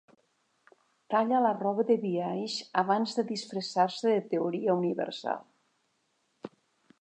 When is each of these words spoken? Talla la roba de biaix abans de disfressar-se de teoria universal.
Talla 1.13 1.41
la 1.45 1.51
roba 1.59 1.85
de 1.89 1.97
biaix 2.05 2.55
abans 2.83 3.13
de 3.19 3.27
disfressar-se 3.33 4.15
de 4.15 4.25
teoria 4.33 4.79
universal. 4.81 5.45